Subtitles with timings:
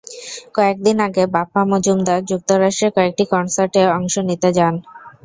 [0.55, 4.73] কয়েক দিন আগে বাপ্পা মজুমদার যুক্তরাষ্ট্রে কয়েকটি কনসার্টে অংশ নিতে যান।